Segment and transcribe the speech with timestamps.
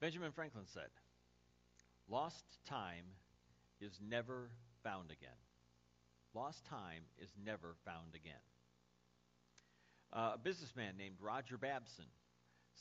[0.00, 0.88] Benjamin Franklin said,
[2.08, 3.04] Lost time
[3.80, 4.50] is never
[4.82, 5.28] found again.
[6.34, 8.32] Lost time is never found again.
[10.12, 12.06] Uh, a businessman named Roger Babson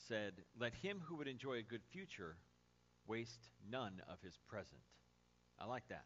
[0.07, 2.37] said, Let him who would enjoy a good future
[3.05, 4.81] waste none of his present.
[5.59, 6.05] I like that.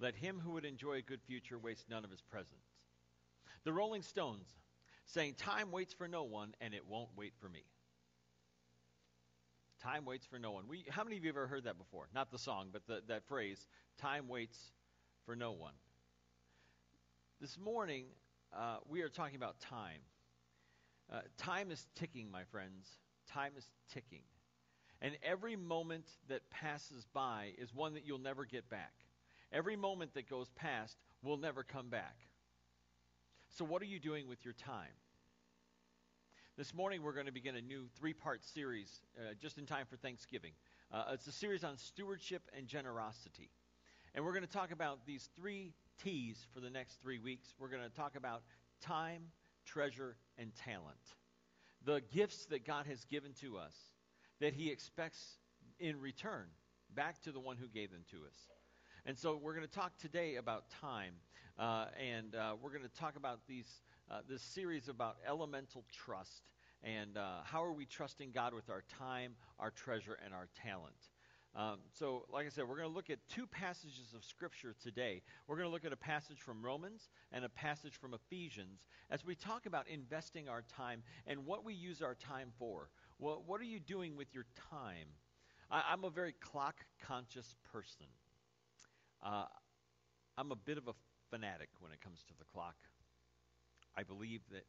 [0.00, 2.60] Let him who would enjoy a good future waste none of his present.
[3.64, 4.48] The Rolling Stones
[5.06, 7.64] saying, Time waits for no one, and it won't wait for me.
[9.82, 10.64] Time waits for no one.
[10.68, 12.08] We, how many of you have ever heard that before?
[12.14, 13.66] Not the song, but the, that phrase,
[13.98, 14.72] time waits
[15.24, 15.72] for no one.
[17.40, 18.04] This morning,
[18.54, 20.00] uh, we are talking about time.
[21.10, 22.88] Uh, time is ticking, my friends.
[23.32, 24.22] Time is ticking.
[25.00, 28.92] And every moment that passes by is one that you'll never get back.
[29.50, 32.16] Every moment that goes past will never come back.
[33.56, 34.92] So, what are you doing with your time?
[36.56, 39.86] This morning, we're going to begin a new three part series uh, just in time
[39.88, 40.50] for Thanksgiving.
[40.92, 43.50] Uh, it's a series on stewardship and generosity.
[44.14, 47.54] And we're going to talk about these three T's for the next three weeks.
[47.58, 48.42] We're going to talk about
[48.82, 49.22] time,
[49.64, 50.98] treasure, and talent.
[51.84, 53.74] The gifts that God has given to us
[54.40, 55.38] that He expects
[55.78, 56.46] in return
[56.94, 58.36] back to the one who gave them to us.
[59.06, 61.14] And so we're going to talk today about time,
[61.58, 66.42] uh, and uh, we're going to talk about these uh, this series about elemental trust
[66.82, 70.96] and uh, how are we trusting God with our time, our treasure, and our talent.
[71.54, 75.20] Um, so, like I said, we're going to look at two passages of Scripture today.
[75.46, 79.24] We're going to look at a passage from Romans and a passage from Ephesians as
[79.24, 82.88] we talk about investing our time and what we use our time for.
[83.18, 85.08] Well, what are you doing with your time?
[85.70, 88.06] I, am a very clock conscious person.
[89.24, 89.44] Uh,
[90.38, 90.92] I'm a bit of a
[91.30, 92.76] fanatic when it comes to the clock.
[94.00, 94.64] I believe that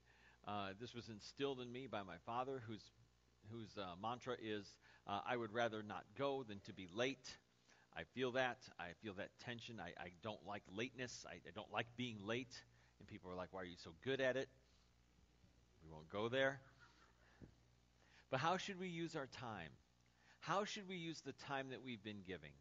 [0.45, 2.83] uh, this was instilled in me by my father, whose,
[3.49, 4.65] whose uh, mantra is
[5.07, 7.29] uh, I would rather not go than to be late.
[7.95, 8.57] I feel that.
[8.77, 9.79] I feel that tension.
[9.79, 11.25] I, I don't like lateness.
[11.29, 12.61] I, I don't like being late.
[12.99, 14.49] And people are like, why are you so good at it?
[15.81, 16.59] We won't go there.
[18.31, 19.69] But how should we use our time?
[20.41, 22.51] How should we use the time that we've been giving?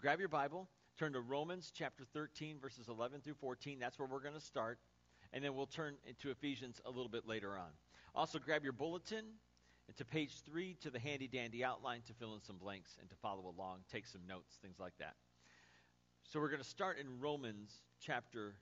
[0.00, 0.68] Grab your Bible,
[0.98, 3.78] turn to Romans chapter 13, verses 11 through 14.
[3.78, 4.80] That's where we're going to start
[5.32, 7.70] and then we'll turn into Ephesians a little bit later on.
[8.14, 9.24] Also, grab your bulletin
[9.86, 13.08] and to page three to the handy dandy outline to fill in some blanks and
[13.10, 15.14] to follow along, take some notes, things like that.
[16.24, 18.54] So we're going to start in Romans chapter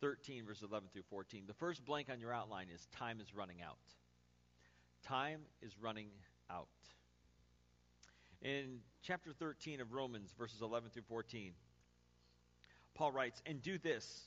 [0.00, 1.44] 13, verses 11 through 14.
[1.46, 3.78] The first blank on your outline is time is running out.
[5.04, 6.08] Time is running
[6.50, 6.66] out.
[8.42, 11.52] In chapter 13 of Romans, verses 11 through 14,
[12.94, 14.26] Paul writes, And do this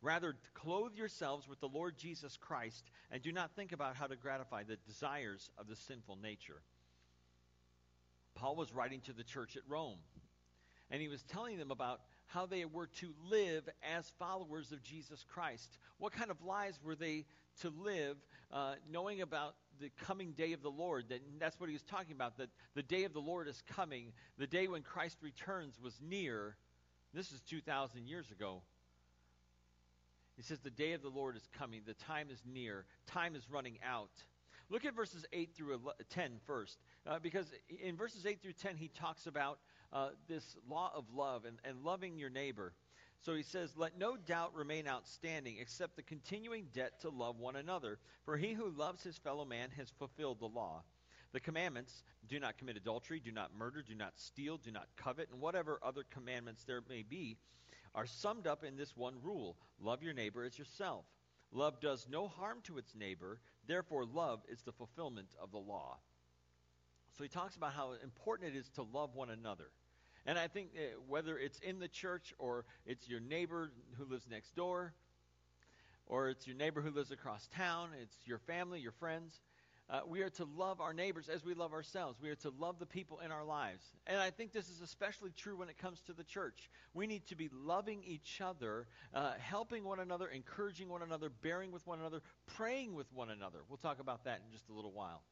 [0.00, 4.16] Rather, clothe yourselves with the Lord Jesus Christ and do not think about how to
[4.16, 6.62] gratify the desires of the sinful nature.
[8.34, 9.98] Paul was writing to the church at Rome,
[10.90, 15.24] and he was telling them about how they were to live as followers of Jesus
[15.28, 15.78] Christ.
[15.96, 17.24] What kind of lives were they
[17.62, 18.16] to live,
[18.52, 21.06] uh, knowing about the coming day of the Lord?
[21.08, 24.12] That, that's what he was talking about, that the day of the Lord is coming.
[24.36, 26.56] The day when Christ returns was near.
[27.14, 28.62] This is 2,000 years ago.
[30.38, 31.82] He says, The day of the Lord is coming.
[31.84, 32.86] The time is near.
[33.08, 34.12] Time is running out.
[34.70, 37.46] Look at verses 8 through 10 first, uh, because
[37.82, 39.58] in verses 8 through 10, he talks about
[39.92, 42.72] uh, this law of love and, and loving your neighbor.
[43.22, 47.56] So he says, Let no doubt remain outstanding except the continuing debt to love one
[47.56, 47.98] another.
[48.24, 50.82] For he who loves his fellow man has fulfilled the law.
[51.32, 55.28] The commandments do not commit adultery, do not murder, do not steal, do not covet,
[55.32, 57.36] and whatever other commandments there may be
[57.98, 61.04] are summed up in this one rule love your neighbor as yourself.
[61.50, 65.98] Love does no harm to its neighbor, therefore, love is the fulfillment of the law.
[67.16, 69.70] So he talks about how important it is to love one another.
[70.26, 74.28] And I think uh, whether it's in the church or it's your neighbor who lives
[74.30, 74.92] next door,
[76.06, 79.40] or it's your neighbor who lives across town, it's your family, your friends,
[79.90, 82.20] uh, we are to love our neighbors as we love ourselves.
[82.20, 83.82] We are to love the people in our lives.
[84.06, 86.70] And I think this is especially true when it comes to the church.
[86.92, 91.72] We need to be loving each other, uh, helping one another, encouraging one another, bearing
[91.72, 93.60] with one another, praying with one another.
[93.68, 95.22] We'll talk about that in just a little while.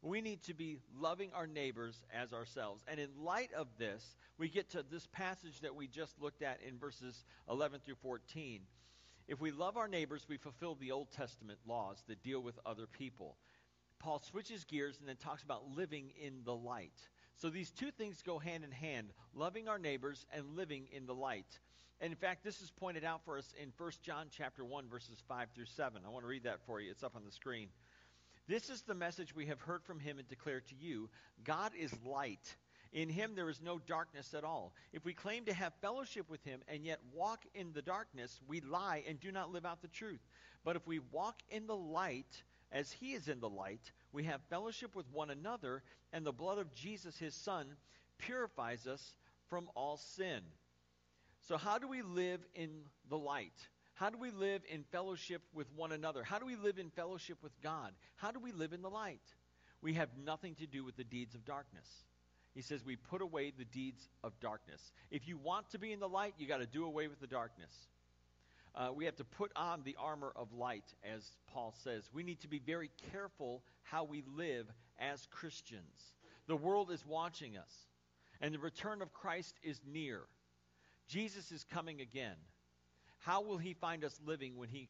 [0.00, 2.84] we need to be loving our neighbors as ourselves.
[2.86, 6.60] And in light of this, we get to this passage that we just looked at
[6.64, 8.60] in verses 11 through 14.
[9.28, 12.86] If we love our neighbors, we fulfill the Old Testament laws that deal with other
[12.86, 13.36] people.
[13.98, 16.92] Paul switches gears and then talks about living in the light.
[17.36, 21.14] So these two things go hand in hand loving our neighbors and living in the
[21.14, 21.58] light.
[22.00, 25.22] And in fact, this is pointed out for us in 1 John chapter 1 verses
[25.28, 26.02] 5 through 7.
[26.04, 26.90] I want to read that for you.
[26.90, 27.68] It's up on the screen.
[28.46, 31.10] This is the message we have heard from him and declare to you.
[31.44, 32.56] God is light.
[32.92, 34.72] In him there is no darkness at all.
[34.92, 38.60] If we claim to have fellowship with him and yet walk in the darkness, we
[38.60, 40.26] lie and do not live out the truth.
[40.64, 42.42] But if we walk in the light,
[42.72, 45.82] as he is in the light, we have fellowship with one another,
[46.12, 47.66] and the blood of Jesus, his son,
[48.18, 49.14] purifies us
[49.48, 50.40] from all sin.
[51.48, 52.70] So, how do we live in
[53.08, 53.54] the light?
[53.94, 56.22] How do we live in fellowship with one another?
[56.22, 57.92] How do we live in fellowship with God?
[58.16, 59.22] How do we live in the light?
[59.80, 61.86] We have nothing to do with the deeds of darkness.
[62.54, 64.92] He says we put away the deeds of darkness.
[65.10, 67.26] If you want to be in the light, you got to do away with the
[67.26, 67.72] darkness.
[68.74, 72.08] Uh, we have to put on the armor of light, as Paul says.
[72.12, 74.66] We need to be very careful how we live
[74.98, 76.14] as Christians.
[76.46, 77.72] The world is watching us,
[78.40, 80.22] and the return of Christ is near.
[81.08, 82.36] Jesus is coming again.
[83.18, 84.88] How will he find us living when he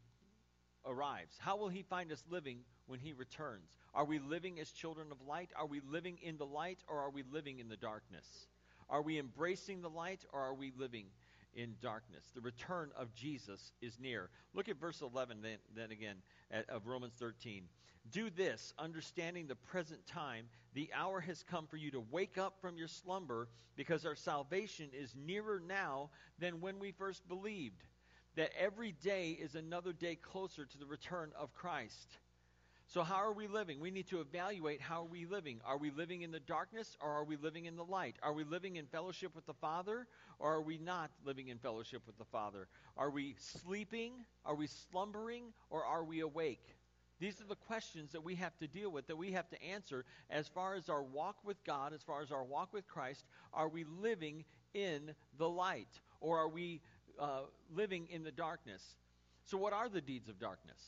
[0.85, 1.37] arrives?
[1.39, 3.77] How will he find us living when he returns?
[3.95, 5.51] Are we living as children of light?
[5.57, 8.49] Are we living in the light or are we living in the darkness?
[8.91, 11.07] Are we embracing the light or are we living
[11.59, 12.25] in darkness?
[12.35, 14.31] The return of Jesus is near.
[14.55, 16.17] Look at verse 11 then, then again
[16.51, 17.65] at, of Romans 13.
[18.11, 22.55] Do this, understanding the present time, the hour has come for you to wake up
[22.61, 27.83] from your slumber, because our salvation is nearer now than when we first believed
[28.37, 32.17] that every day is another day closer to the return of Christ.
[32.89, 33.81] So, how are we living?
[33.81, 35.61] We need to evaluate how are we living.
[35.65, 38.17] Are we living in the darkness or are we living in the light?
[38.23, 40.07] Are we living in fellowship with the Father
[40.39, 42.67] or are we not living in fellowship with the Father?
[42.97, 44.13] Are we sleeping?
[44.47, 45.53] Are we slumbering?
[45.69, 46.77] Or are we awake?
[47.21, 50.07] These are the questions that we have to deal with, that we have to answer
[50.31, 53.27] as far as our walk with God, as far as our walk with Christ.
[53.53, 56.01] Are we living in the light?
[56.21, 56.81] Or are we
[57.19, 57.41] uh,
[57.75, 58.83] living in the darkness.
[59.45, 60.79] So, what are the deeds of darkness?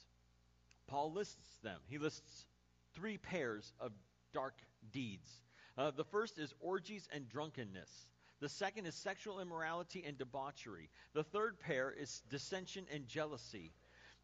[0.90, 1.78] Paul lists them.
[1.88, 2.46] He lists
[2.94, 3.92] three pairs of
[4.34, 4.54] dark
[4.92, 5.40] deeds.
[5.78, 8.08] Uh, the first is orgies and drunkenness.
[8.40, 10.90] The second is sexual immorality and debauchery.
[11.14, 13.72] The third pair is dissension and jealousy.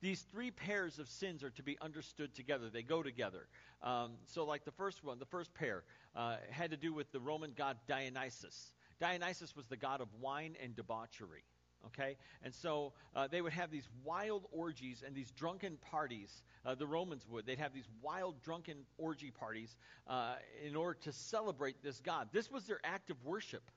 [0.01, 2.69] These three pairs of sins are to be understood together.
[2.69, 3.47] They go together.
[3.83, 5.85] Um, so, like the first one, the first pair
[6.17, 8.73] uh, had to do with the Roman god Dionysus.
[8.99, 11.45] Dionysus was the god of wine and debauchery.
[11.87, 12.17] Okay?
[12.43, 16.43] And so uh, they would have these wild orgies and these drunken parties.
[16.65, 17.47] Uh, the Romans would.
[17.47, 19.77] They'd have these wild drunken orgy parties
[20.07, 20.35] uh,
[20.65, 22.29] in order to celebrate this God.
[22.33, 23.71] This was their act of worship.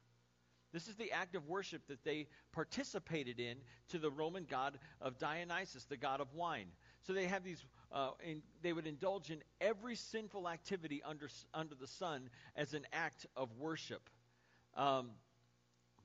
[0.71, 3.57] This is the act of worship that they participated in
[3.89, 6.67] to the Roman god of Dionysus, the god of wine.
[7.01, 8.11] So they have these, uh,
[8.63, 14.09] would indulge in every sinful activity under, under the sun as an act of worship.
[14.75, 15.09] Um,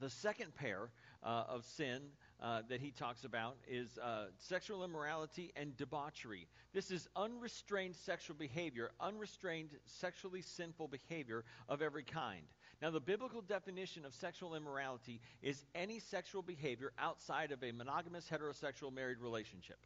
[0.01, 0.91] the second pair
[1.25, 2.03] uh, of sin
[2.43, 6.47] uh, that he talks about is uh, sexual immorality and debauchery.
[6.73, 12.43] This is unrestrained sexual behavior, unrestrained sexually sinful behavior of every kind.
[12.83, 18.29] Now, the biblical definition of sexual immorality is any sexual behavior outside of a monogamous
[18.31, 19.79] heterosexual married relationship.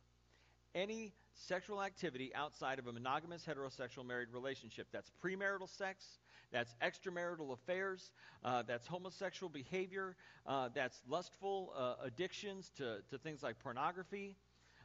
[0.74, 4.88] Any sexual activity outside of a monogamous heterosexual married relationship.
[4.92, 6.18] That's premarital sex,
[6.52, 8.10] that's extramarital affairs,
[8.44, 14.36] uh, that's homosexual behavior, uh, that's lustful uh, addictions to, to things like pornography.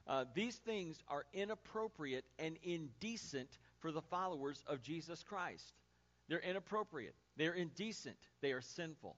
[0.06, 5.74] Uh, these things are inappropriate and indecent for the followers of Jesus Christ.
[6.28, 9.16] They're inappropriate, they're indecent, they are sinful.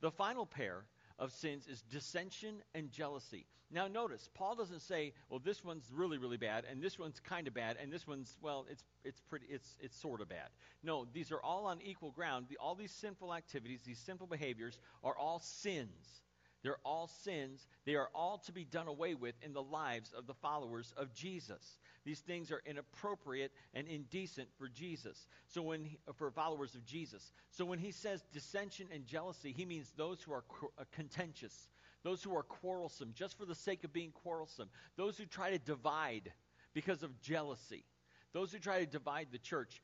[0.00, 0.84] The final pair
[1.18, 3.46] of sins is dissension and jealousy.
[3.70, 7.48] Now, notice, Paul doesn't say, well, this one's really, really bad, and this one's kind
[7.48, 10.48] of bad, and this one's, well, it's, it's, pretty, it's, it's sort of bad.
[10.82, 12.46] No, these are all on equal ground.
[12.50, 16.20] The, all these sinful activities, these sinful behaviors, are all sins.
[16.62, 17.66] They're all sins.
[17.84, 21.12] They are all to be done away with in the lives of the followers of
[21.12, 21.78] Jesus.
[22.04, 25.26] These things are inappropriate and indecent for Jesus.
[25.46, 27.32] So when he, for followers of Jesus.
[27.50, 30.44] So when he says dissension and jealousy, he means those who are
[30.78, 31.68] uh, contentious,
[32.04, 35.58] those who are quarrelsome just for the sake of being quarrelsome, those who try to
[35.58, 36.32] divide
[36.74, 37.84] because of jealousy,
[38.32, 39.82] those who try to divide the church.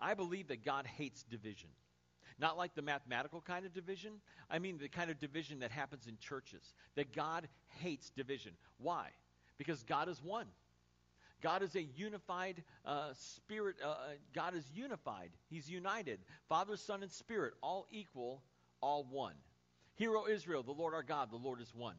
[0.00, 1.70] I believe that God hates division.
[2.38, 4.12] Not like the mathematical kind of division.
[4.50, 6.74] I mean the kind of division that happens in churches.
[6.94, 7.48] That God
[7.80, 8.52] hates division.
[8.78, 9.08] Why?
[9.58, 10.46] Because God is one.
[11.42, 13.76] God is a unified uh, spirit.
[13.84, 13.94] Uh, uh,
[14.34, 15.30] God is unified.
[15.50, 16.18] He's united.
[16.48, 18.42] Father, Son, and Spirit, all equal,
[18.80, 19.34] all one.
[19.94, 21.96] Hear, O Israel, the Lord our God, the Lord is one.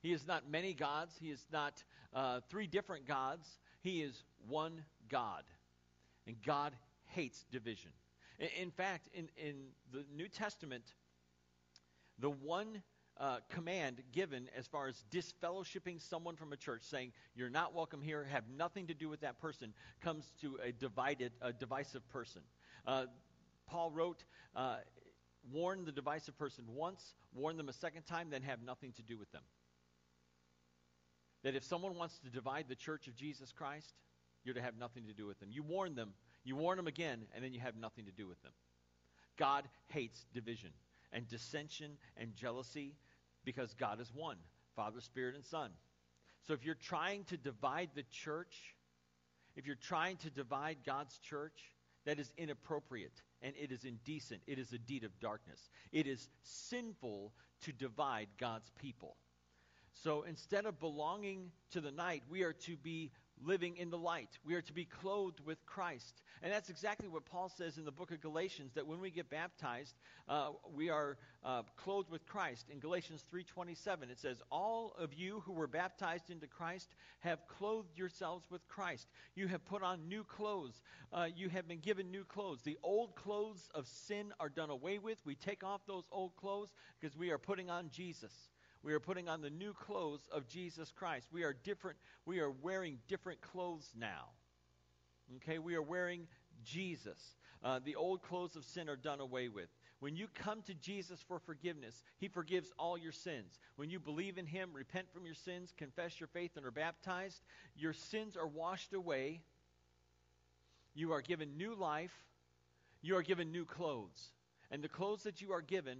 [0.00, 1.16] He is not many gods.
[1.20, 1.82] He is not
[2.14, 3.48] uh, three different gods.
[3.80, 5.42] He is one God.
[6.26, 6.72] And God
[7.06, 7.90] hates division.
[8.38, 9.54] In, in fact, in, in
[9.92, 10.94] the New Testament,
[12.18, 12.82] the one
[13.18, 18.02] uh, command given as far as disfellowshipping someone from a church, saying you're not welcome
[18.02, 22.42] here, have nothing to do with that person, comes to a divided, a divisive person.
[22.86, 23.06] Uh,
[23.66, 24.24] Paul wrote,
[24.54, 24.76] uh,
[25.52, 29.18] warn the divisive person once, warn them a second time, then have nothing to do
[29.18, 29.42] with them.
[31.42, 33.94] That if someone wants to divide the church of Jesus Christ,
[34.44, 35.50] you're to have nothing to do with them.
[35.50, 36.12] You warn them,
[36.46, 38.52] you warn them again, and then you have nothing to do with them.
[39.36, 40.70] God hates division
[41.12, 42.94] and dissension and jealousy
[43.44, 44.36] because God is one
[44.74, 45.70] Father, Spirit, and Son.
[46.46, 48.74] So if you're trying to divide the church,
[49.56, 51.72] if you're trying to divide God's church,
[52.04, 54.40] that is inappropriate and it is indecent.
[54.46, 55.68] It is a deed of darkness.
[55.92, 59.16] It is sinful to divide God's people.
[60.02, 63.10] So instead of belonging to the night, we are to be
[63.44, 64.38] living in the light.
[64.44, 66.22] We are to be clothed with Christ.
[66.42, 69.30] And that's exactly what Paul says in the book of Galatians that when we get
[69.30, 69.94] baptized,
[70.28, 72.66] uh, we are uh, clothed with Christ.
[72.70, 77.96] In Galatians 3:27 it says, "All of you who were baptized into Christ have clothed
[77.96, 79.08] yourselves with Christ.
[79.34, 80.80] You have put on new clothes.
[81.12, 82.62] Uh, you have been given new clothes.
[82.62, 85.24] The old clothes of sin are done away with.
[85.24, 88.50] We take off those old clothes because we are putting on Jesus."
[88.86, 91.26] We are putting on the new clothes of Jesus Christ.
[91.32, 91.98] We are different.
[92.24, 94.26] We are wearing different clothes now.
[95.38, 96.28] Okay, we are wearing
[96.64, 97.34] Jesus.
[97.64, 99.66] Uh, the old clothes of sin are done away with.
[99.98, 103.58] When you come to Jesus for forgiveness, He forgives all your sins.
[103.74, 107.42] When you believe in Him, repent from your sins, confess your faith, and are baptized,
[107.74, 109.40] your sins are washed away.
[110.94, 112.14] You are given new life.
[113.02, 114.30] You are given new clothes.
[114.70, 115.98] And the clothes that you are given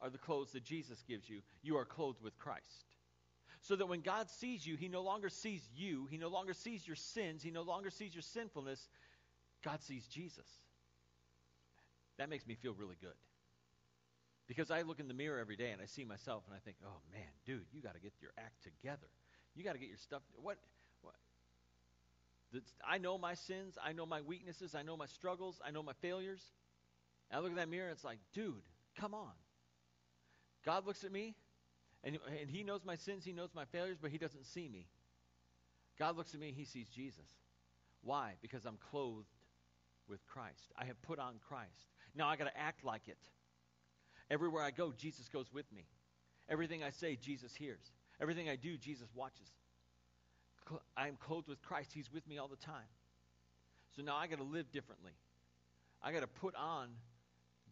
[0.00, 1.40] are the clothes that Jesus gives you.
[1.62, 2.84] You are clothed with Christ.
[3.62, 6.86] So that when God sees you, He no longer sees you, He no longer sees
[6.86, 8.88] your sins, He no longer sees your sinfulness.
[9.64, 10.46] God sees Jesus.
[12.18, 13.16] That makes me feel really good.
[14.46, 16.76] Because I look in the mirror every day and I see myself and I think,
[16.84, 19.08] oh man, dude, you got to get your act together.
[19.56, 20.22] You got to get your stuff.
[20.40, 20.58] What?
[22.86, 23.76] I know my sins.
[23.82, 24.74] I know my weaknesses.
[24.74, 25.60] I know my struggles.
[25.66, 26.42] I know my failures.
[27.30, 28.62] And I look in that mirror and it's like, dude,
[28.98, 29.32] come on.
[30.66, 31.36] God looks at me,
[32.04, 34.88] and, and He knows my sins, He knows my failures, but He doesn't see me.
[35.98, 37.24] God looks at me, He sees Jesus.
[38.02, 38.32] Why?
[38.42, 39.28] Because I'm clothed
[40.08, 40.72] with Christ.
[40.76, 41.94] I have put on Christ.
[42.14, 43.18] Now I got to act like it.
[44.30, 45.86] Everywhere I go, Jesus goes with me.
[46.48, 47.92] Everything I say, Jesus hears.
[48.20, 49.48] Everything I do, Jesus watches.
[50.96, 51.92] I am clothed with Christ.
[51.94, 52.90] He's with me all the time.
[53.94, 55.12] So now I got to live differently.
[56.02, 56.88] I got to put on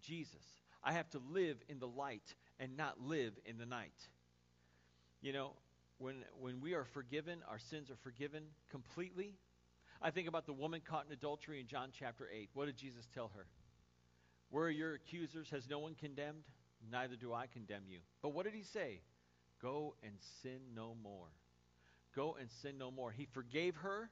[0.01, 0.45] Jesus.
[0.85, 4.09] I have to live in the light and not live in the night.
[5.23, 5.53] You know,
[5.99, 9.35] when, when we are forgiven, our sins are forgiven completely.
[10.03, 12.51] I think about the woman caught in adultery in John chapter 8.
[12.53, 13.47] What did Jesus tell her?
[14.51, 15.49] Where are your accusers?
[15.51, 16.45] Has no one condemned?
[16.93, 18.01] Neither do I condemn you.
[18.21, 19.01] But what did he say?
[19.63, 20.13] Go and
[20.43, 21.29] sin no more.
[22.15, 23.11] Go and sin no more.
[23.11, 24.11] He forgave her,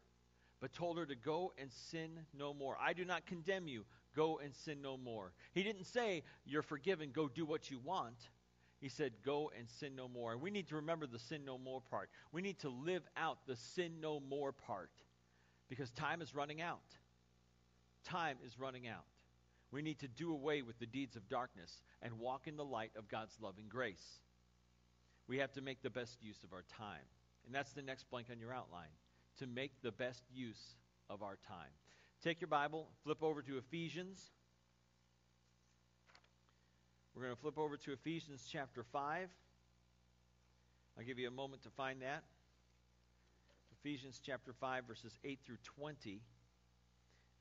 [0.61, 2.77] but told her to go and sin no more.
[2.81, 5.33] I do not condemn you go and sin no more.
[5.53, 8.17] He didn't say, You're forgiven, go do what you want.
[8.81, 10.33] He said, Go and sin no more.
[10.33, 12.11] And we need to remember the sin no more part.
[12.33, 14.91] We need to live out the sin no more part
[15.69, 16.81] because time is running out.
[18.05, 19.05] Time is running out.
[19.71, 22.93] We need to do away with the deeds of darkness and walk in the light
[22.97, 24.21] of God's loving grace.
[25.29, 27.07] We have to make the best use of our time.
[27.47, 28.91] And that's the next blank on your outline
[29.39, 30.77] to make the best use
[31.09, 31.71] of our time.
[32.23, 34.31] Take your Bible, flip over to Ephesians.
[37.17, 39.29] We're going to flip over to Ephesians chapter 5.
[40.97, 42.23] I'll give you a moment to find that.
[43.81, 46.21] Ephesians chapter 5, verses 8 through 20.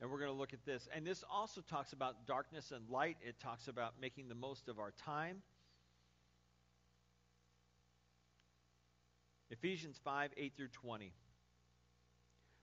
[0.00, 0.88] And we're going to look at this.
[0.92, 4.80] And this also talks about darkness and light, it talks about making the most of
[4.80, 5.42] our time.
[9.48, 11.12] Ephesians 5, 8 through 20.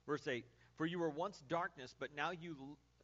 [0.06, 0.44] Verse 8
[0.80, 2.56] for you were once darkness, but now you,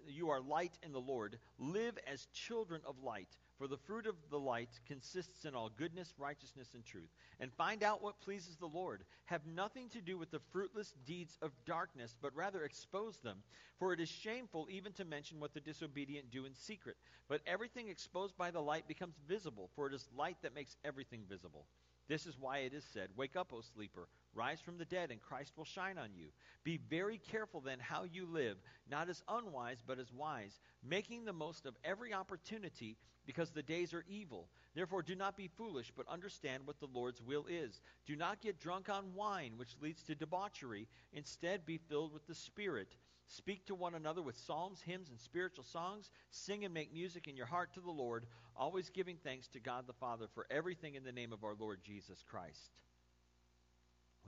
[0.09, 1.39] you are light in the Lord.
[1.59, 3.29] Live as children of light,
[3.59, 7.11] for the fruit of the light consists in all goodness, righteousness, and truth.
[7.39, 9.05] And find out what pleases the Lord.
[9.27, 13.43] Have nothing to do with the fruitless deeds of darkness, but rather expose them.
[13.79, 16.97] For it is shameful even to mention what the disobedient do in secret.
[17.29, 21.25] But everything exposed by the light becomes visible, for it is light that makes everything
[21.29, 21.67] visible.
[22.09, 25.21] This is why it is said, Wake up, O sleeper, rise from the dead, and
[25.21, 26.27] Christ will shine on you.
[26.63, 28.59] Be very careful then how you live,
[28.91, 33.93] not as unwise, but as wise, making the most of every opportunity, because the days
[33.95, 34.49] are evil.
[34.75, 37.81] Therefore, do not be foolish, but understand what the Lord's will is.
[38.07, 40.87] Do not get drunk on wine, which leads to debauchery.
[41.13, 42.95] Instead, be filled with the Spirit.
[43.27, 46.11] Speak to one another with psalms, hymns, and spiritual songs.
[46.31, 48.27] Sing and make music in your heart to the Lord,
[48.57, 51.81] always giving thanks to God the Father for everything in the name of our Lord
[51.83, 52.71] Jesus Christ.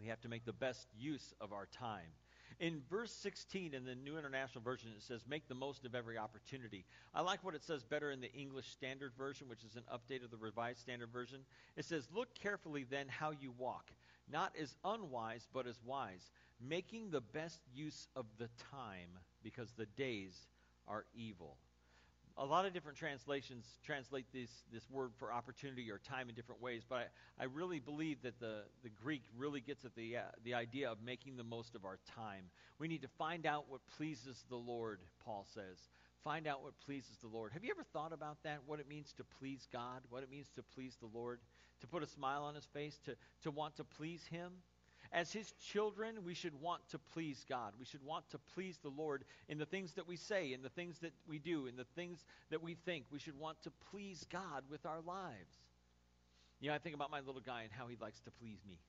[0.00, 2.11] We have to make the best use of our time.
[2.61, 6.19] In verse 16 in the New International Version, it says, Make the most of every
[6.19, 6.85] opportunity.
[7.14, 10.25] I like what it says better in the English Standard Version, which is an update
[10.25, 11.40] of the Revised Standard Version.
[11.76, 13.93] It says, Look carefully then how you walk,
[14.31, 19.87] not as unwise, but as wise, making the best use of the time, because the
[19.87, 20.49] days
[20.88, 21.59] are evil
[22.38, 26.62] a lot of different translations translate this, this word for opportunity or time in different
[26.62, 30.21] ways, but I, I really believe that the, the Greek really gets at the, uh,
[30.45, 32.45] the idea of making the most of our time.
[32.78, 35.78] We need to find out what pleases the Lord, Paul says.
[36.23, 37.52] Find out what pleases the Lord.
[37.52, 38.61] Have you ever thought about that?
[38.66, 40.02] What it means to please God?
[40.11, 41.40] What it means to please the Lord?
[41.80, 42.99] To put a smile on his face?
[43.07, 44.52] To, to want to please him?
[45.12, 47.72] As his children, we should want to please God.
[47.78, 50.68] We should want to please the Lord in the things that we say, in the
[50.68, 53.06] things that we do, in the things that we think.
[53.10, 55.56] We should want to please God with our lives.
[56.60, 58.80] You know, I think about my little guy and how he likes to please me.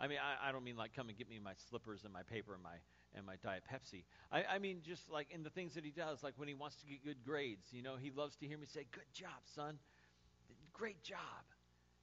[0.00, 2.22] I mean, I, I don't mean like come and get me my slippers and my
[2.22, 2.76] paper and my
[3.14, 4.04] and my Diet Pepsi.
[4.32, 6.76] I, I mean just like in the things that he does, like when he wants
[6.76, 7.66] to get good grades.
[7.70, 9.78] You know, he loves to hear me say, "Good job, son.
[10.72, 11.18] Great job."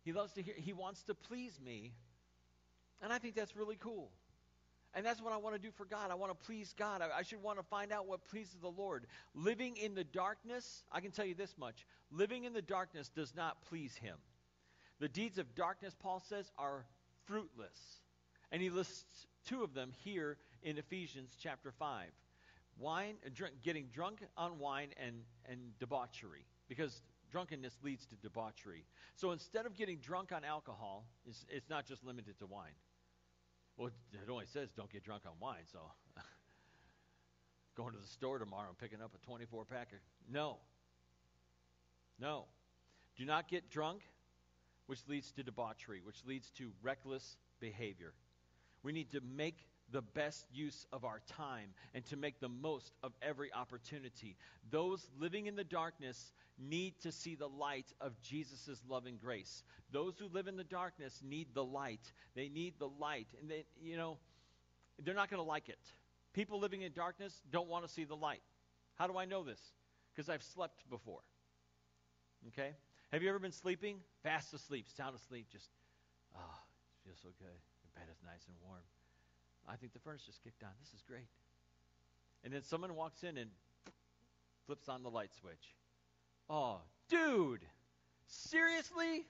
[0.03, 0.53] He loves to hear.
[0.55, 1.93] He wants to please me
[3.01, 4.12] and I think that's really cool.
[4.94, 6.10] And that's what I want to do for God.
[6.10, 7.01] I want to please God.
[7.01, 9.06] I, I, should want to find out what pleases the Lord.
[9.36, 13.36] Living in the darkness, I can tell you this much living in the darkness does
[13.36, 14.16] not please Him.
[15.00, 16.86] The deeds of darkness, Paul says, are
[17.25, 18.00] fruitless.
[18.51, 22.08] And he lists two of them here in Ephesians chapter 5
[22.80, 25.16] wine, uh, drink, getting drunk on wine and,
[25.50, 26.46] and debauchery.
[26.70, 27.01] Because
[27.32, 28.86] drunkenness leads to debauchery.
[29.16, 32.74] So instead of getting drunk on alcohol, it's, it's not just limited to wine.
[33.78, 35.80] Well, it only says don't get drunk on wine, so
[37.76, 40.02] going to the store tomorrow and picking up a 24 packer.
[40.30, 40.58] No.
[42.20, 42.46] No.
[43.16, 44.02] Do not get drunk,
[44.88, 48.13] which leads to debauchery, which leads to reckless behavior.
[48.82, 52.93] We need to make the best use of our time and to make the most
[53.04, 54.36] of every opportunity.
[54.69, 59.63] Those living in the darkness need to see the light of Jesus' loving grace.
[59.91, 62.12] Those who live in the darkness need the light.
[62.36, 63.28] They need the light.
[63.39, 64.17] And they, you know,
[65.04, 65.80] they're not going to like it.
[66.34, 68.41] People living in darkness don't want to see the light.
[68.95, 69.62] How do I know this?
[70.13, 71.21] Because I've slept before.
[72.50, 72.71] Okay?
[73.12, 73.97] Have you ever been sleeping?
[74.23, 75.69] Fast asleep, sound asleep, just,
[76.36, 77.58] oh, it feels so good.
[77.84, 78.82] The bed is nice and warm.
[79.67, 80.69] I think the furnace just kicked on.
[80.80, 81.27] This is great.
[82.43, 83.49] And then someone walks in and
[84.65, 85.75] flips on the light switch.
[86.49, 87.65] Oh, dude,
[88.27, 89.25] seriously?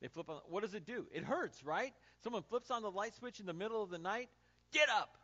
[0.00, 0.40] They flip on.
[0.48, 1.06] What does it do?
[1.12, 1.92] It hurts, right?
[2.22, 4.28] Someone flips on the light switch in the middle of the night.
[4.72, 5.16] Get up.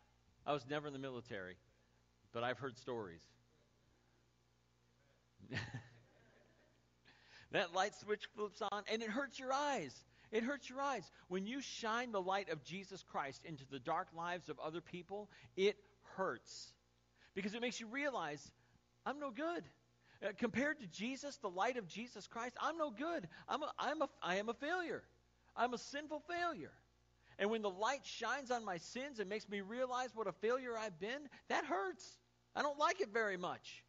[0.46, 1.56] I was never in the military,
[2.32, 3.22] but I've heard stories.
[7.52, 9.94] that light switch flips on and it hurts your eyes.
[10.30, 11.10] It hurts your eyes.
[11.28, 15.30] When you shine the light of Jesus Christ into the dark lives of other people,
[15.56, 15.76] it
[16.16, 16.72] hurts.
[17.34, 18.50] Because it makes you realize,
[19.06, 19.64] I'm no good.
[20.22, 23.28] Uh, compared to Jesus, the light of Jesus Christ, I'm no good.
[23.48, 25.02] I'm a, I'm a, I am a failure.
[25.56, 26.72] I'm a sinful failure.
[27.38, 30.76] And when the light shines on my sins and makes me realize what a failure
[30.76, 32.18] I've been, that hurts.
[32.56, 33.84] I don't like it very much.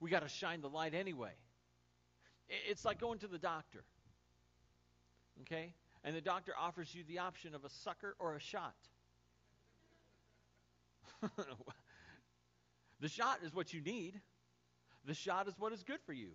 [0.00, 1.32] We got to shine the light anyway.
[2.48, 3.84] It's like going to the doctor.
[5.42, 5.74] Okay?
[6.04, 8.74] And the doctor offers you the option of a sucker or a shot.
[13.00, 14.20] the shot is what you need.
[15.06, 16.28] The shot is what is good for you.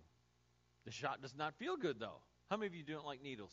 [0.84, 2.20] The shot does not feel good, though.
[2.48, 3.52] How many of you don't like needles?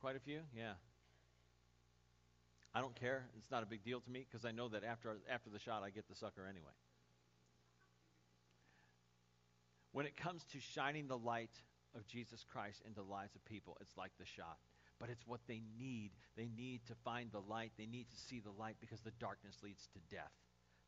[0.00, 0.40] Quite a few?
[0.56, 0.72] Yeah.
[2.74, 3.26] I don't care.
[3.36, 5.82] It's not a big deal to me because I know that after, after the shot,
[5.82, 6.72] I get the sucker anyway.
[9.92, 11.50] When it comes to shining the light
[11.96, 14.58] of Jesus Christ into the lives of people, it's like the shot.
[14.98, 16.10] But it's what they need.
[16.36, 17.72] They need to find the light.
[17.78, 20.32] They need to see the light because the darkness leads to death.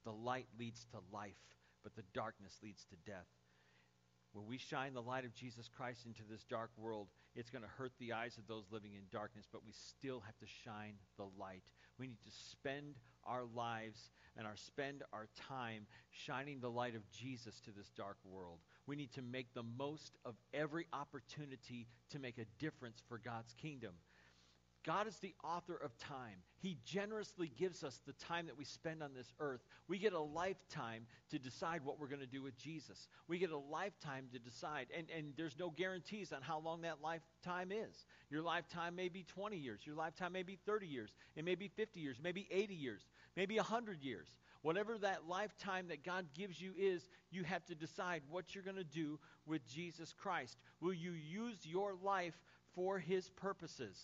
[0.04, 1.40] The light leads to life
[1.82, 3.26] but the darkness leads to death.
[4.32, 7.68] When we shine the light of Jesus Christ into this dark world, it's going to
[7.68, 11.28] hurt the eyes of those living in darkness, but we still have to shine the
[11.38, 11.64] light.
[11.98, 17.10] We need to spend our lives and our spend our time shining the light of
[17.10, 18.60] Jesus to this dark world.
[18.86, 23.54] We need to make the most of every opportunity to make a difference for God's
[23.54, 23.92] kingdom.
[24.84, 26.42] God is the author of time.
[26.58, 29.60] He generously gives us the time that we spend on this earth.
[29.86, 33.06] We get a lifetime to decide what we're going to do with Jesus.
[33.28, 37.00] We get a lifetime to decide, and, and there's no guarantees on how long that
[37.00, 38.06] lifetime is.
[38.28, 41.68] Your lifetime may be 20 years, your lifetime may be 30 years, it may be
[41.68, 43.02] 50 years, maybe 80 years,
[43.36, 44.28] maybe 100 years.
[44.62, 48.77] Whatever that lifetime that God gives you is, you have to decide what you're going
[48.77, 50.57] to do with Jesus Christ.
[50.81, 52.37] Will you use your life
[52.75, 53.98] for His purposes?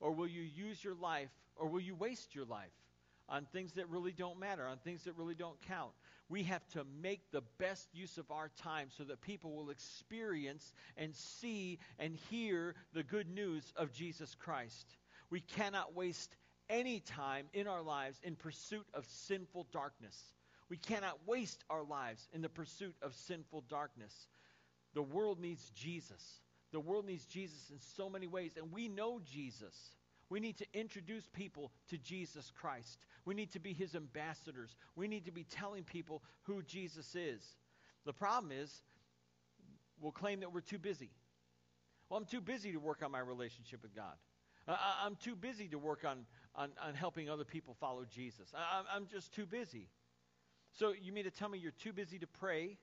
[0.00, 2.72] Or will you use your life, or will you waste your life
[3.28, 5.92] on things that really don't matter, on things that really don't count?
[6.28, 10.72] We have to make the best use of our time so that people will experience
[10.96, 14.96] and see and hear the good news of Jesus Christ.
[15.28, 16.34] We cannot waste
[16.70, 20.16] any time in our lives in pursuit of sinful darkness.
[20.70, 24.14] We cannot waste our lives in the pursuit of sinful darkness.
[24.94, 26.40] The world needs Jesus.
[26.72, 29.74] The world needs Jesus in so many ways, and we know Jesus.
[30.30, 32.98] We need to introduce people to Jesus Christ.
[33.24, 34.76] We need to be his ambassadors.
[34.94, 37.42] We need to be telling people who Jesus is.
[38.06, 38.72] The problem is,
[40.00, 41.10] we'll claim that we're too busy.
[42.08, 44.14] Well, I'm too busy to work on my relationship with God.
[44.68, 48.52] Uh, I'm too busy to work on, on, on helping other people follow Jesus.
[48.54, 49.88] I, I'm just too busy.
[50.78, 52.78] So, you mean to tell me you're too busy to pray?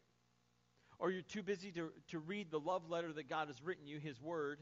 [0.99, 3.99] Or you're too busy to, to read the love letter that God has written you,
[3.99, 4.59] His Word?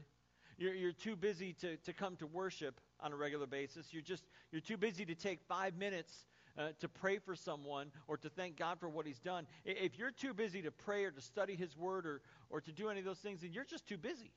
[0.58, 3.92] You're, you're too busy to, to come to worship on a regular basis.
[3.92, 6.26] You're just you're too busy to take five minutes
[6.58, 9.46] uh, to pray for someone or to thank God for what He's done.
[9.64, 12.88] If you're too busy to pray or to study His Word or, or to do
[12.88, 14.32] any of those things, then you're just too busy.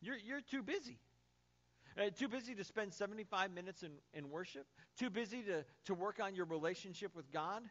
[0.00, 0.98] You're, you're too busy.
[1.96, 4.66] Uh, too busy to spend 75 minutes in, in worship?
[4.98, 7.62] Too busy to, to work on your relationship with God?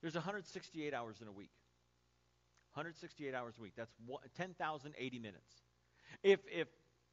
[0.00, 1.50] There's 168 hours in a week.
[2.74, 3.72] 168 hours a week.
[3.76, 3.92] That's
[4.36, 5.62] 10,080 minutes.
[6.22, 6.68] If, if,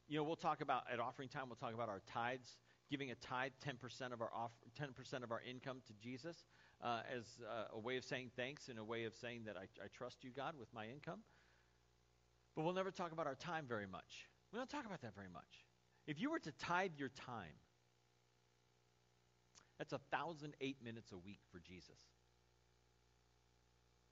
[0.07, 3.15] you know, we'll talk about, at offering time, we'll talk about our tithes, giving a
[3.15, 6.45] tithe, 10% of our, off, 10% of our income to Jesus
[6.83, 9.63] uh, as uh, a way of saying thanks and a way of saying that I,
[9.83, 11.21] I trust you, God, with my income.
[12.55, 14.27] But we'll never talk about our time very much.
[14.51, 15.65] We don't talk about that very much.
[16.07, 17.59] If you were to tithe your time,
[19.77, 21.99] that's a 1,008 minutes a week for Jesus.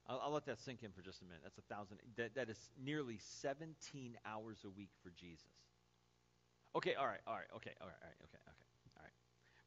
[0.08, 1.42] I'll, I'll, let that sink in for just a minute.
[1.44, 1.98] That's a thousand.
[2.18, 5.50] That, that is nearly 17 hours a week for Jesus.
[6.76, 8.68] Okay, all right, all right, okay, all right, all right, okay, okay,
[8.98, 9.14] all right.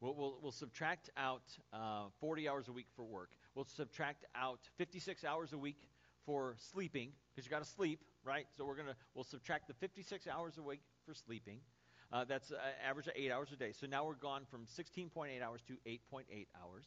[0.00, 3.30] We'll, we'll, we'll subtract out uh, 40 hours a week for work.
[3.54, 5.78] We'll subtract out 56 hours a week
[6.24, 8.46] for sleeping because you got to sleep, right?
[8.58, 11.60] So we're gonna we'll subtract the 56 hours a week for sleeping.
[12.12, 13.72] Uh, that's an average of eight hours a day.
[13.72, 16.84] So now we're gone from 16.8 hours to 8.8 hours.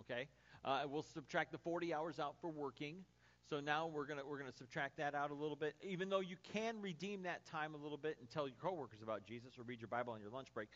[0.00, 0.28] Okay.
[0.64, 3.04] Uh, we'll subtract the 40 hours out for working.
[3.50, 5.74] So now we're to we're gonna subtract that out a little bit.
[5.82, 9.26] Even though you can redeem that time a little bit and tell your coworkers about
[9.26, 10.68] Jesus or read your Bible on your lunch break,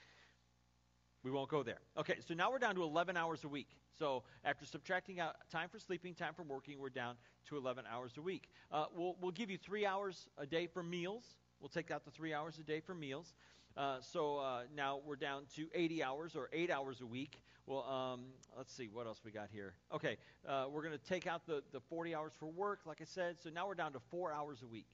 [1.29, 1.81] we won't go there.
[1.99, 3.69] Okay, so now we're down to 11 hours a week.
[3.99, 7.17] So after subtracting out time for sleeping, time for working, we're down
[7.49, 8.49] to 11 hours a week.
[8.73, 11.37] Uh, we'll, we'll give you three hours a day for meals.
[11.61, 13.35] We'll take out the three hours a day for meals.
[13.77, 17.43] Uh, so uh, now we're down to 80 hours or eight hours a week.
[17.67, 18.25] Well, um,
[18.57, 19.75] let's see what else we got here.
[19.95, 20.17] Okay,
[20.49, 23.37] uh, we're going to take out the, the 40 hours for work, like I said.
[23.43, 24.87] So now we're down to four hours a week.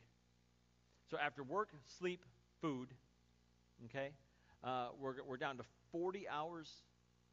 [1.08, 2.24] So after work, sleep,
[2.60, 2.88] food,
[3.84, 4.10] okay,
[4.64, 6.70] uh, we're, we're down to 40 hours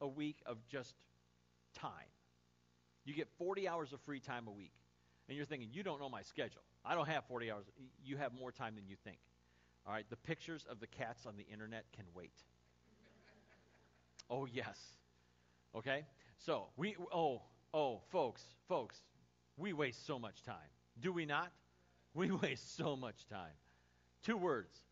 [0.02, 0.94] a week of just
[1.80, 1.92] time.
[3.06, 4.74] You get 40 hours of free time a week.
[5.28, 6.62] And you're thinking, you don't know my schedule.
[6.84, 7.66] I don't have 40 hours.
[8.04, 9.18] You have more time than you think.
[9.88, 12.34] All right, the pictures of the cats on the internet can wait.
[14.30, 14.78] Oh, yes.
[15.76, 16.06] Okay?
[16.38, 17.42] So, we, oh,
[17.74, 18.98] oh, folks, folks,
[19.58, 20.56] we waste so much time.
[21.00, 21.52] Do we not?
[22.14, 23.54] We waste so much time.
[24.24, 24.84] Two words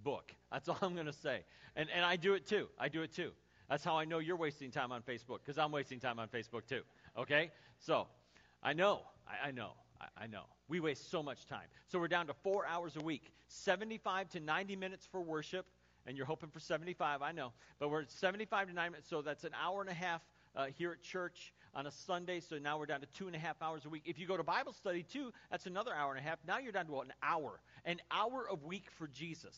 [0.00, 0.34] Facebook.
[0.52, 1.40] That's all I'm going to say.
[1.76, 2.68] And, and I do it too.
[2.78, 3.30] I do it too.
[3.68, 6.66] That's how I know you're wasting time on Facebook, because I'm wasting time on Facebook
[6.68, 6.82] too.
[7.16, 7.50] Okay?
[7.78, 8.08] So,
[8.62, 9.02] I know.
[9.28, 9.70] I, I know.
[10.00, 10.42] I, I know.
[10.68, 11.66] We waste so much time.
[11.86, 15.66] So, we're down to four hours a week 75 to 90 minutes for worship,
[16.06, 17.52] and you're hoping for 75, I know.
[17.78, 20.20] But we're at 75 to 90 minutes, so that's an hour and a half
[20.56, 22.40] uh, here at church on a Sunday.
[22.40, 24.02] So now we're down to two and a half hours a week.
[24.06, 26.38] If you go to Bible study too, that's another hour and a half.
[26.46, 27.60] Now you're down to an hour.
[27.84, 29.56] An hour a week for Jesus.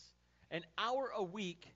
[0.53, 1.67] An hour a week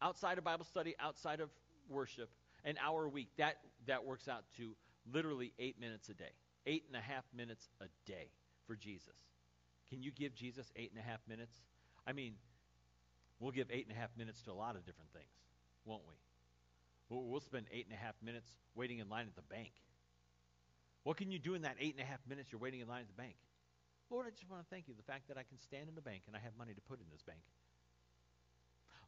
[0.00, 1.50] outside of Bible study, outside of
[1.90, 2.30] worship,
[2.64, 3.28] an hour a week.
[3.36, 4.74] That, that works out to
[5.12, 6.32] literally eight minutes a day.
[6.64, 8.30] Eight and a half minutes a day
[8.66, 9.16] for Jesus.
[9.90, 11.54] Can you give Jesus eight and a half minutes?
[12.06, 12.34] I mean,
[13.38, 15.32] We'll give eight and a half minutes to a lot of different things,
[15.84, 16.14] won't we?
[17.08, 19.70] We'll, spend eight and a half minutes waiting in line at the bank.
[21.04, 23.02] What can you do in that eight and a half minutes you're waiting in line
[23.02, 23.36] at the bank?
[24.10, 26.02] Lord, I just want to thank you the fact that I can stand in the
[26.02, 27.38] bank and I have money to put in this bank.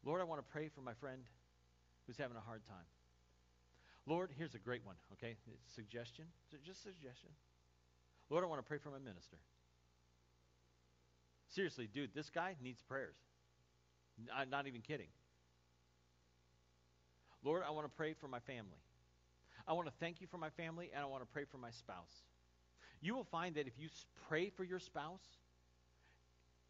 [0.04, 1.22] Lord, I want to pray for my friend
[2.06, 2.87] who's having a hard time.
[4.06, 5.37] Lord, here's a great one, okay?
[5.52, 6.24] It's suggestion.
[6.64, 7.30] Just suggestion.
[8.30, 9.37] Lord, I want to pray for my minister.
[11.48, 13.16] Seriously, dude, this guy needs prayers.
[14.34, 15.08] I'm not even kidding.
[17.44, 18.80] Lord, I want to pray for my family.
[19.66, 21.70] I want to thank you for my family, and I want to pray for my
[21.70, 22.22] spouse.
[23.00, 23.88] You will find that if you
[24.28, 25.22] pray for your spouse,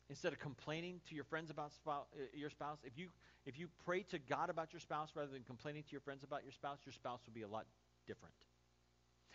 [0.09, 2.01] instead of complaining to your friends about uh,
[2.35, 3.09] your spouse, if you
[3.47, 6.42] if you pray to God about your spouse rather than complaining to your friends about
[6.42, 7.66] your spouse, your spouse will be a lot
[8.07, 8.35] different.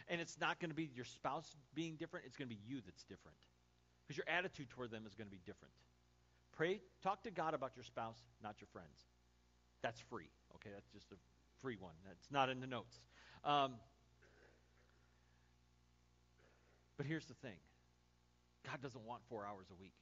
[0.08, 2.82] And it's not going to be your spouse being different, it's going to be you
[2.86, 3.38] that's different.
[4.06, 5.74] Because your attitude toward them is going to be different.
[6.52, 9.08] Pray, talk to God about your spouse, not your friends.
[9.82, 10.30] That's free.
[10.56, 11.16] Okay, that's just a
[11.62, 11.94] free one.
[12.06, 13.00] That's not in the notes.
[13.44, 13.76] Um,
[16.98, 17.58] but here's the thing
[18.66, 19.94] God doesn't want four hours a week.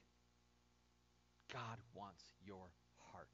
[1.52, 2.72] God wants your
[3.12, 3.28] heart.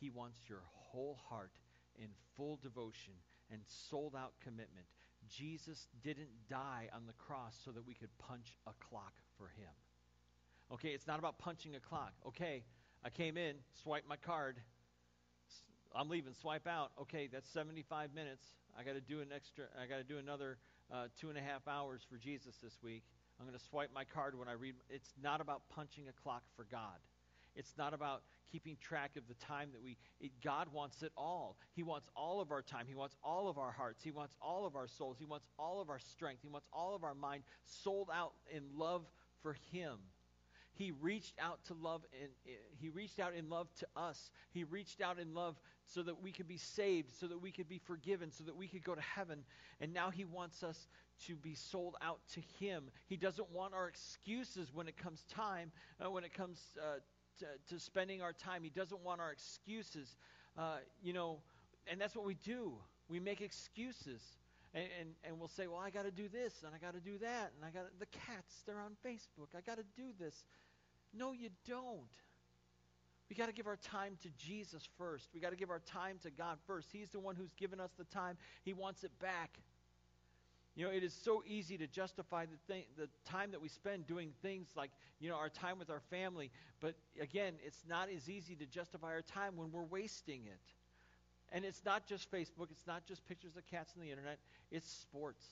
[0.00, 1.52] He wants your whole heart
[1.98, 3.14] in full devotion
[3.50, 4.86] and sold out commitment.
[5.28, 9.72] Jesus didn't die on the cross so that we could punch a clock for him.
[10.72, 12.12] Okay, it's not about punching a clock.
[12.26, 12.64] Okay,
[13.04, 14.56] I came in, swiped my card.
[15.94, 16.90] I'm leaving, swipe out.
[17.02, 18.44] Okay, that's 75 minutes.
[18.78, 19.64] I got to do an extra.
[19.80, 20.58] I got to do another
[20.92, 23.04] uh, two and a half hours for Jesus this week.
[23.38, 24.74] I'm going to swipe my card when I read.
[24.88, 26.98] It's not about punching a clock for God.
[27.54, 29.96] It's not about keeping track of the time that we.
[30.20, 31.56] It, God wants it all.
[31.74, 32.84] He wants all of our time.
[32.86, 34.02] He wants all of our hearts.
[34.02, 35.16] He wants all of our souls.
[35.18, 36.40] He wants all of our strength.
[36.42, 39.06] He wants all of our mind sold out in love
[39.42, 39.98] for Him.
[40.76, 44.30] He reached out to love and eh, he reached out in love to us.
[44.50, 47.68] He reached out in love so that we could be saved, so that we could
[47.68, 49.44] be forgiven, so that we could go to heaven.
[49.80, 50.88] And now he wants us
[51.26, 52.90] to be sold out to him.
[53.06, 55.70] He doesn't want our excuses when it comes time,
[56.04, 56.98] uh, when it comes uh,
[57.38, 58.62] to, to, spending our time.
[58.62, 60.16] He doesn't want our excuses.
[60.58, 61.38] Uh, you know,
[61.90, 62.72] and that's what we do.
[63.08, 64.22] We make excuses.
[64.74, 67.00] And, and, and we'll say, well, I got to do this, and I got to
[67.00, 69.56] do that, and I got the cats, they're on Facebook.
[69.56, 70.44] I got to do this.
[71.14, 72.10] No, you don't.
[73.28, 75.28] We got to give our time to Jesus first.
[75.34, 76.88] We got to give our time to God first.
[76.92, 78.36] He's the one who's given us the time.
[78.62, 79.58] He wants it back.
[80.76, 84.06] You know, it is so easy to justify the thing, the time that we spend
[84.06, 86.50] doing things like, you know, our time with our family.
[86.80, 90.60] But again, it's not as easy to justify our time when we're wasting it.
[91.50, 92.70] And it's not just Facebook.
[92.70, 94.38] It's not just pictures of cats on the internet.
[94.70, 95.46] It's sports.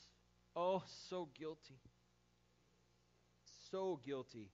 [0.54, 1.80] Oh, so guilty.
[3.70, 4.50] So guilty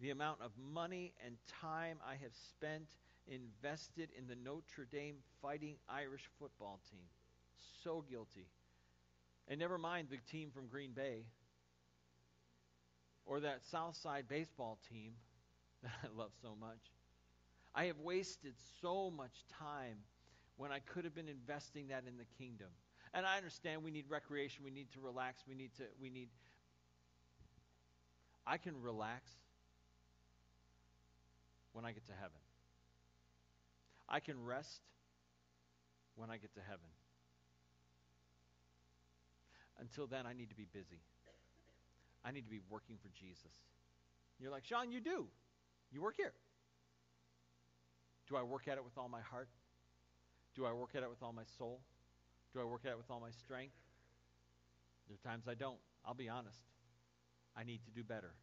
[0.00, 2.88] the amount of money and time I have spent
[3.26, 7.04] invested in the Notre Dame Fighting Irish football team.
[7.82, 8.46] So guilty.
[9.48, 11.24] And never mind the team from Green Bay
[13.26, 15.12] or that Southside baseball team
[15.82, 16.92] that I love so much.
[17.74, 19.98] I have wasted so much time
[20.56, 22.68] when I could have been investing that in the kingdom.
[23.14, 26.28] And I understand we need recreation, we need to relax, we need to we need
[28.46, 29.30] I can relax
[31.78, 32.42] when I get to heaven.
[34.08, 34.80] I can rest
[36.16, 36.90] when I get to heaven.
[39.78, 40.98] Until then, I need to be busy.
[42.24, 43.54] I need to be working for Jesus.
[44.40, 45.28] You're like, Sean, you do.
[45.92, 46.32] You work here.
[48.28, 49.48] Do I work at it with all my heart?
[50.56, 51.78] Do I work at it with all my soul?
[52.52, 53.76] Do I work at it with all my strength?
[55.06, 55.78] There are times I don't.
[56.04, 56.58] I'll be honest.
[57.56, 58.34] I need to do better.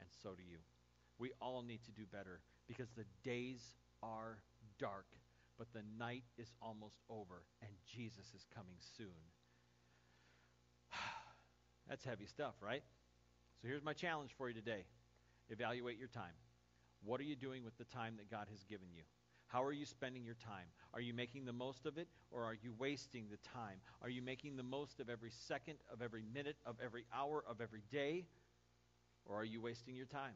[0.00, 0.58] And so do you.
[1.16, 3.60] We all need to do better because the days
[4.02, 4.38] are
[4.78, 5.06] dark,
[5.58, 9.06] but the night is almost over, and Jesus is coming soon.
[11.88, 12.82] That's heavy stuff, right?
[13.62, 14.84] So here's my challenge for you today
[15.48, 16.34] evaluate your time.
[17.04, 19.02] What are you doing with the time that God has given you?
[19.48, 20.66] How are you spending your time?
[20.92, 23.78] Are you making the most of it or are you wasting the time?
[24.02, 27.60] Are you making the most of every second, of every minute, of every hour, of
[27.60, 28.26] every day?
[29.24, 30.34] Or are you wasting your time?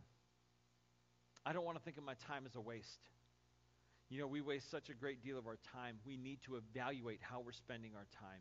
[1.45, 3.01] I don't want to think of my time as a waste.
[4.09, 5.99] You know, we waste such a great deal of our time.
[6.05, 8.41] We need to evaluate how we're spending our time.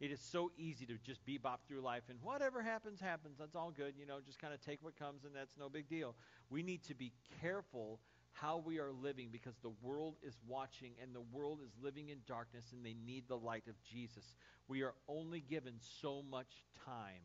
[0.00, 3.38] It is so easy to just bebop through life and whatever happens, happens.
[3.38, 3.94] That's all good.
[3.96, 6.16] You know, just kind of take what comes and that's no big deal.
[6.50, 8.00] We need to be careful
[8.32, 12.18] how we are living because the world is watching and the world is living in
[12.26, 14.34] darkness and they need the light of Jesus.
[14.66, 17.22] We are only given so much time.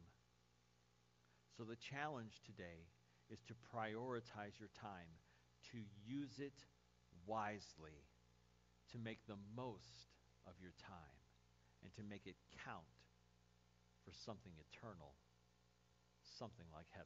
[1.58, 2.86] So the challenge today
[3.30, 5.12] is to prioritize your time,
[5.72, 6.66] to use it
[7.26, 8.08] wisely,
[8.92, 10.16] to make the most
[10.48, 11.20] of your time,
[11.84, 12.36] and to make it
[12.66, 12.88] count
[14.04, 15.14] for something eternal,
[16.24, 17.06] something like heaven.